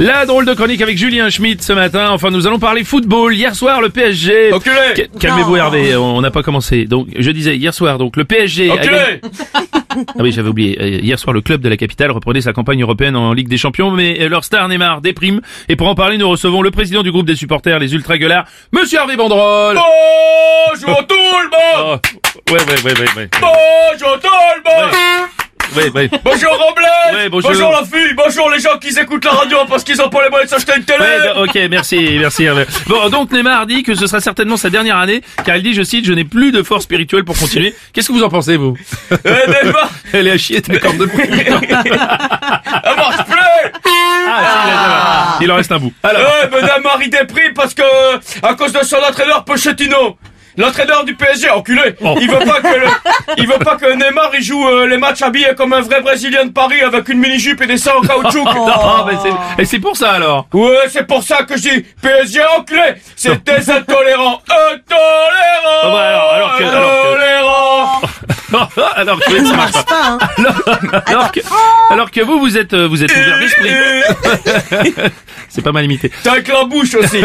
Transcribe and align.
La 0.00 0.26
drôle 0.26 0.44
de 0.46 0.54
chronique 0.54 0.80
avec 0.80 0.96
Julien 0.96 1.28
Schmidt 1.28 1.60
ce 1.64 1.72
matin. 1.72 2.10
Enfin, 2.10 2.30
nous 2.30 2.46
allons 2.46 2.60
parler 2.60 2.84
football. 2.84 3.34
Hier 3.34 3.54
soir, 3.56 3.80
le 3.80 3.88
PSG. 3.88 4.52
Enculé 4.52 5.08
Calmez-vous 5.18 5.56
Hervé, 5.56 5.96
on 5.96 6.20
n'a 6.20 6.30
pas 6.30 6.44
commencé. 6.44 6.84
Donc, 6.84 7.08
je 7.18 7.30
disais 7.32 7.56
hier 7.56 7.74
soir, 7.74 7.98
donc 7.98 8.16
le 8.16 8.24
PSG. 8.24 8.70
a 8.70 8.76
Ah 9.96 10.04
oui, 10.20 10.30
j'avais 10.30 10.48
oublié. 10.48 10.78
Euh, 10.80 11.00
Hier 11.02 11.18
soir, 11.18 11.34
le 11.34 11.40
club 11.40 11.60
de 11.62 11.68
la 11.68 11.76
capitale 11.76 12.12
reprenait 12.12 12.40
sa 12.40 12.52
campagne 12.52 12.80
européenne 12.80 13.16
en 13.16 13.32
Ligue 13.32 13.48
des 13.48 13.56
Champions, 13.56 13.90
mais 13.90 14.28
leur 14.28 14.44
star 14.44 14.68
Neymar 14.68 15.00
déprime. 15.00 15.40
Et 15.68 15.74
pour 15.74 15.88
en 15.88 15.96
parler, 15.96 16.16
nous 16.16 16.28
recevons 16.28 16.62
le 16.62 16.70
président 16.70 17.02
du 17.02 17.10
groupe 17.10 17.26
des 17.26 17.34
supporters, 17.34 17.80
les 17.80 17.92
Ultra 17.92 18.18
Gueulards, 18.18 18.44
Monsieur 18.72 18.98
Hervé 18.98 19.16
Bandrol. 19.16 19.76
Bonjour 19.76 21.06
tout 21.08 21.14
le 21.16 21.42
monde 21.42 21.50
Oh, 21.80 22.52
ouais, 22.52 22.58
ouais, 22.60 22.82
ouais, 22.84 23.00
ouais, 23.00 23.08
ouais. 23.16 23.28
Bonjour 23.40 24.20
tout 24.20 24.28
le 24.28 24.70
monde 24.84 24.92
Ouais, 24.92 25.37
ouais. 25.76 26.10
Bonjour 26.24 26.50
Robles 26.52 26.82
Ouais, 27.14 27.28
bonjour. 27.28 27.50
la 27.52 27.84
fille 27.84 28.14
Bonjour 28.16 28.50
les 28.50 28.60
gens 28.60 28.76
qui 28.80 28.88
écoutent 28.98 29.24
la 29.24 29.32
radio 29.32 29.58
parce 29.68 29.84
qu'ils 29.84 30.00
ont 30.02 30.08
pas 30.08 30.22
les 30.24 30.30
moyens 30.30 30.50
de 30.50 30.56
s'acheter 30.56 30.72
une 30.76 30.84
télé 30.84 30.98
ok, 31.36 31.58
merci, 31.70 32.16
merci. 32.20 32.46
Bon, 32.86 33.08
donc 33.08 33.30
Neymar 33.32 33.66
dit 33.66 33.82
que 33.82 33.94
ce 33.94 34.06
sera 34.06 34.20
certainement 34.20 34.56
sa 34.56 34.70
dernière 34.70 34.96
année, 34.96 35.22
car 35.44 35.56
il 35.56 35.62
dit, 35.62 35.74
je 35.74 35.82
cite, 35.82 36.04
je 36.04 36.12
n'ai 36.12 36.24
plus 36.24 36.52
de 36.52 36.62
force 36.62 36.84
spirituelle 36.84 37.24
pour 37.24 37.36
continuer. 37.38 37.74
Qu'est-ce 37.92 38.08
que 38.08 38.12
vous 38.12 38.22
en 38.22 38.28
pensez, 38.28 38.56
vous? 38.56 38.76
Eh, 39.10 39.16
Neymar 39.64 39.90
Elle 40.12 40.26
est 40.28 40.32
à 40.32 40.38
chier 40.38 40.60
ta 40.62 40.78
corde 40.78 40.98
de. 40.98 41.08
Elle 41.18 42.96
marche 42.96 43.24
plus 43.26 43.72
Ah. 44.28 45.38
Il 45.40 45.50
en 45.50 45.56
reste 45.56 45.72
un 45.72 45.78
bout. 45.78 45.92
Alors, 46.02 46.22
mais 46.50 46.60
Neymar 46.62 46.98
il 47.02 47.10
déprime 47.10 47.52
parce 47.54 47.74
que 47.74 47.82
à 48.42 48.54
cause 48.54 48.72
de 48.72 48.82
son 48.82 48.96
entraîneur 48.96 49.44
Pochettino 49.44 50.16
L'entraîneur 50.58 51.04
du 51.04 51.14
PSG, 51.14 51.48
enculé, 51.50 51.94
Oh. 52.02 52.14
il 52.20 52.30
veut 52.30 52.38
pas 52.44 52.60
que 52.60 52.66
le, 52.78 52.86
il 53.38 53.46
veut 53.46 53.58
pas 53.58 53.76
que 53.76 53.86
Neymar 53.94 54.30
il 54.34 54.42
joue 54.42 54.68
euh, 54.68 54.86
les 54.86 54.98
matchs 54.98 55.22
habillé 55.22 55.54
comme 55.56 55.72
un 55.72 55.80
vrai 55.80 56.00
Brésilien 56.02 56.44
de 56.46 56.50
Paris 56.50 56.82
avec 56.82 57.08
une 57.08 57.18
mini 57.18 57.38
jupe 57.38 57.60
et 57.62 57.66
des 57.66 57.76
seins 57.78 57.92
en 57.96 58.00
caoutchouc. 58.02 58.44
non, 58.54 59.04
mais 59.06 59.14
c'est, 59.22 59.62
et 59.62 59.64
c'est 59.64 59.78
pour 59.78 59.96
ça 59.96 60.10
alors? 60.12 60.46
Ouais, 60.52 60.88
c'est 60.88 61.06
pour 61.06 61.22
ça 61.22 61.44
que 61.44 61.56
je 61.56 61.62
dis 61.62 61.86
PSG 62.02 62.40
enculé 62.58 62.82
C'est 63.16 63.42
des 63.44 63.70
intolérants 63.70 64.40
Intolérants 64.50 65.82
Ah 65.82 65.90
bah 65.92 66.00
alors, 66.08 66.32
alors 66.32 66.56
que- 66.58 66.64
alors 66.64 67.02
que- 67.02 67.17
Alors 68.96 69.20
que 69.20 69.44
ça 69.44 69.56
marche 69.56 69.84
pas. 69.84 70.18
alors, 70.36 70.78
alors 71.06 71.32
que, 71.32 71.40
alors 71.90 72.10
que 72.10 72.20
vous, 72.20 72.38
vous 72.38 72.56
êtes, 72.56 72.72
euh, 72.72 72.88
vous 72.88 73.02
êtes 73.02 73.10
ouvert 73.10 73.38
d'esprit. 73.38 73.70
C'est 75.48 75.62
pas 75.62 75.72
mal 75.72 75.84
imité. 75.84 76.10
T'as 76.22 76.32
avec 76.32 76.48
la 76.48 76.64
bouche 76.64 76.94
aussi 76.94 77.20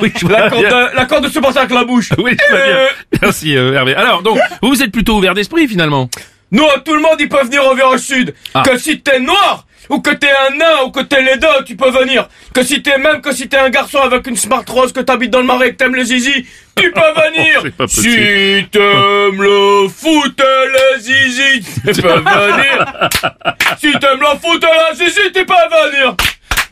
Oui, 0.00 0.12
je 0.16 0.26
vois 0.26 0.40
La 0.40 0.50
corde 0.50 0.90
la 0.94 1.04
corde 1.06 1.24
de 1.24 1.30
supporter 1.30 1.58
avec 1.60 1.72
la 1.72 1.84
bouche 1.84 2.10
Oui, 2.18 2.36
je 2.38 2.54
vois 2.54 2.64
bien. 2.64 2.76
Merci 3.22 3.56
euh, 3.56 3.74
Hervé. 3.74 3.94
Alors, 3.94 4.22
donc, 4.22 4.38
vous, 4.62 4.68
vous 4.70 4.82
êtes 4.82 4.92
plutôt 4.92 5.16
ouvert 5.16 5.34
d'esprit 5.34 5.68
finalement. 5.68 6.08
Non, 6.50 6.68
tout 6.84 6.94
le 6.94 7.00
monde 7.00 7.16
il 7.18 7.28
peut 7.28 7.42
venir 7.44 7.64
au 7.66 7.74
Virage 7.74 8.00
Sud 8.00 8.34
Ah. 8.54 8.62
Que 8.64 8.78
si 8.78 9.00
t'es 9.00 9.20
noir 9.20 9.64
ou 9.90 10.00
que 10.00 10.10
t'es 10.10 10.28
un 10.28 10.56
nain, 10.56 10.82
ou 10.84 10.90
que 10.90 11.00
t'es 11.00 11.22
les 11.22 11.38
deux, 11.38 11.64
tu 11.64 11.74
peux 11.76 11.90
venir. 11.90 12.28
Que 12.52 12.62
si 12.62 12.82
t'es 12.82 12.98
même 12.98 13.20
que 13.20 13.32
si 13.32 13.48
t'es 13.48 13.56
un 13.56 13.70
garçon 13.70 13.98
avec 13.98 14.26
une 14.26 14.36
smart 14.36 14.64
rose, 14.68 14.92
que 14.92 15.00
t'habites 15.00 15.30
dans 15.30 15.40
le 15.40 15.46
marais 15.46 15.68
et 15.68 15.72
que 15.72 15.76
t'aimes 15.76 15.94
les 15.94 16.04
zizi, 16.06 16.46
tu 16.80 16.90
peux 16.92 17.00
venir. 17.00 17.60
C'est 17.62 17.70
pas 17.76 17.84
possible. 17.84 18.02
si 18.12 18.66
t'aimes 18.70 19.42
le 19.42 19.88
foot 19.88 20.42
les 20.72 21.00
zizi, 21.00 21.60
tu 21.94 22.02
peux 22.02 22.08
venir. 22.20 23.08
si 23.78 23.92
t'aimes 23.92 24.20
le 24.20 24.38
foot 24.40 24.64
les 24.64 24.96
zizi, 24.96 25.20
tu 25.34 25.44
peux 25.44 25.54
venir. 25.54 26.14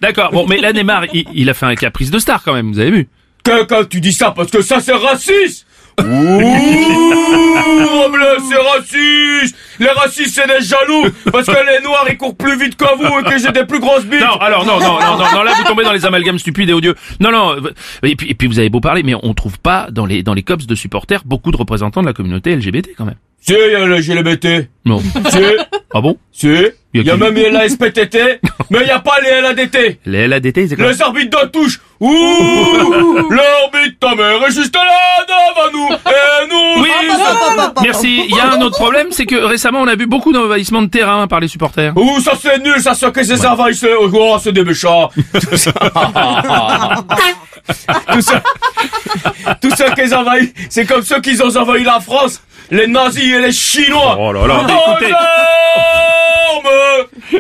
D'accord. 0.00 0.30
Bon, 0.30 0.46
mais 0.46 0.58
là, 0.58 0.72
Neymar, 0.72 1.06
il, 1.14 1.24
il 1.34 1.48
a 1.50 1.54
fait 1.54 1.66
un 1.66 1.74
caprice 1.74 2.10
de 2.10 2.18
star 2.18 2.42
quand 2.42 2.52
même. 2.52 2.70
Vous 2.72 2.78
avez 2.78 2.90
vu 2.90 3.08
Que 3.44 3.64
quand 3.64 3.88
tu 3.88 4.00
dis 4.00 4.12
ça 4.12 4.30
parce 4.30 4.50
que 4.50 4.60
ça 4.62 4.80
c'est 4.80 4.92
raciste 4.92 5.65
Ouh, 5.98 7.86
Robles, 7.86 8.26
c'est 8.48 8.56
raciste 8.56 9.56
Les 9.78 9.88
racistes 9.88 10.34
c'est 10.34 10.46
des 10.46 10.64
jaloux 10.64 11.06
Parce 11.32 11.46
que 11.46 11.52
les 11.52 11.82
noirs 11.84 12.06
ils 12.08 12.16
courent 12.16 12.36
plus 12.36 12.58
vite 12.58 12.76
que 12.76 12.84
vous 12.96 13.18
et 13.20 13.22
que 13.24 13.38
j'ai 13.38 13.52
des 13.52 13.64
plus 13.64 13.80
grosses 13.80 14.04
bites. 14.04 14.20
Non, 14.20 14.36
alors 14.40 14.64
non, 14.66 14.78
non, 14.78 15.00
non, 15.00 15.16
non, 15.18 15.24
non, 15.32 15.42
là 15.42 15.52
vous 15.56 15.64
tombez 15.64 15.84
dans 15.84 15.92
les 15.92 16.04
amalgames 16.04 16.38
stupides 16.38 16.68
et 16.70 16.72
odieux. 16.72 16.94
Non, 17.20 17.30
non. 17.30 17.56
Et 18.02 18.16
puis, 18.16 18.30
et 18.30 18.34
puis 18.34 18.48
vous 18.48 18.58
avez 18.58 18.68
beau 18.68 18.80
parler, 18.80 19.02
mais 19.02 19.14
on 19.22 19.34
trouve 19.34 19.58
pas 19.58 19.88
dans 19.90 20.06
les 20.06 20.22
dans 20.22 20.34
les 20.34 20.42
cops 20.42 20.66
de 20.66 20.74
supporters 20.74 21.22
beaucoup 21.24 21.50
de 21.50 21.56
représentants 21.56 22.02
de 22.02 22.06
la 22.06 22.12
communauté 22.12 22.54
LGBT 22.54 22.90
quand 22.96 23.04
même. 23.04 23.16
Si, 23.40 23.52
il 23.54 23.72
y 23.72 23.76
a 23.76 23.86
le 23.86 23.98
LGBT 23.98 24.68
Non. 24.84 24.98
Si, 24.98 25.38
Ah 25.94 26.00
bon? 26.00 26.18
Si. 26.32 26.48
Il 26.94 27.02
y 27.06 27.10
a 27.10 27.16
même 27.16 27.34
les 27.34 27.68
SPTT 27.68 28.40
Mais 28.70 28.78
il 28.80 28.86
y 28.88 28.90
a 28.90 28.98
pas 28.98 29.20
les 29.22 29.40
LADT 29.42 29.98
Les 30.06 30.26
LADT, 30.26 30.66
c'est 30.68 30.76
quoi? 30.76 30.90
Les 30.90 31.00
arbitres 31.02 31.44
de 31.44 31.50
touche. 31.50 31.78
Ouh 32.00 32.08
L'arbitre 33.30 33.98
ta 34.00 34.14
mère 34.14 34.42
est 34.48 34.50
juste 34.50 34.74
là 34.74 35.15
merci. 37.86 38.24
Il 38.28 38.36
y 38.36 38.40
a 38.40 38.52
un 38.52 38.60
autre 38.60 38.76
problème, 38.76 39.08
c'est 39.10 39.26
que 39.26 39.36
récemment 39.36 39.80
on 39.80 39.88
a 39.88 39.94
vu 39.94 40.06
beaucoup 40.06 40.32
d'envahissement 40.32 40.82
de 40.82 40.88
terrain 40.88 41.26
par 41.26 41.40
les 41.40 41.48
supporters. 41.48 41.96
Ouh, 41.96 42.20
ça 42.20 42.32
c'est 42.40 42.58
nul, 42.62 42.80
ça 42.80 42.94
c'est 42.94 43.12
que 43.12 43.22
ces 43.22 43.46
envahisseurs. 43.46 44.00
Oh, 44.12 44.36
c'est 44.42 44.52
des 44.52 44.64
méchants. 44.64 45.10
Tout 45.32 45.56
ça. 45.56 45.72
tout 48.12 48.20
ça. 48.20 48.42
Tout 49.60 49.70
ça 49.70 49.90
qu'ils 49.90 50.14
envahissent, 50.14 50.52
c'est 50.68 50.86
comme 50.86 51.02
ceux 51.02 51.20
qui 51.20 51.40
ont 51.42 51.56
envahi 51.56 51.84
la 51.84 52.00
France. 52.00 52.42
Les 52.70 52.86
nazis 52.86 53.32
et 53.32 53.40
les 53.40 53.52
Chinois. 53.52 54.16
Oh 54.18 54.32
là 54.32 54.46
là, 54.46 54.66
écoutez. 54.68 55.12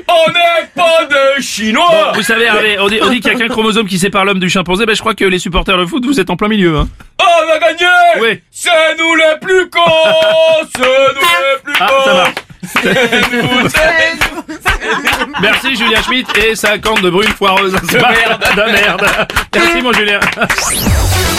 On 0.08 0.30
n'est 0.32 0.66
pas 0.74 1.04
des 1.06 1.42
Chinois. 1.42 2.12
Vous 2.14 2.22
savez, 2.22 2.44
Hervé, 2.44 2.78
on 2.78 2.88
dit, 2.88 2.98
on 3.02 3.08
dit 3.08 3.20
qu'il 3.20 3.32
y 3.32 3.34
a 3.34 3.38
qu'un 3.38 3.48
chromosome 3.48 3.86
qui 3.86 3.98
sépare 3.98 4.24
l'homme 4.24 4.38
du 4.40 4.48
chimpanzé. 4.48 4.86
Ben, 4.86 4.94
je 4.94 5.00
crois 5.00 5.14
que 5.14 5.24
les 5.24 5.38
supporters 5.38 5.76
de 5.78 5.86
foot, 5.86 6.04
vous 6.04 6.18
êtes 6.20 6.30
en 6.30 6.36
plein 6.36 6.48
milieu. 6.48 6.76
Hein. 6.78 6.88
On 7.20 7.52
a 7.52 7.58
gagné. 7.58 7.86
Oui. 8.20 8.40
C'est 8.50 8.70
nous 8.98 9.14
les 9.14 9.38
plus 9.40 9.68
cons. 9.70 9.80
C'est 10.74 10.82
nous 10.82 11.20
les 11.20 11.62
plus 11.64 11.74
Ah, 11.80 11.86
cons. 11.88 12.04
ça 12.04 12.14
marche. 12.14 12.32
C'est 12.62 13.32
nous, 13.42 13.68
c'est 13.68 15.26
nous. 15.26 15.32
Merci 15.40 15.76
Julien 15.76 16.02
Schmitt 16.02 16.26
et 16.36 16.54
sa 16.56 16.78
corne 16.78 17.00
de 17.02 17.10
brune 17.10 17.28
foireuse. 17.28 17.72
De 17.72 17.96
merde. 17.98 18.44
De 18.56 18.72
merde. 18.72 19.06
Merci 19.54 19.82
mon 19.82 19.92
Julien. 19.92 20.20